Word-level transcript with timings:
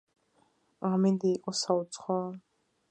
ამინდი 0.89 1.31
იყო 1.41 1.55
საუცხოო. 1.61 2.29